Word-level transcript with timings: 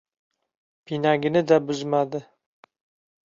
pinagini-da 0.87 1.59
buzmadi. 1.67 2.23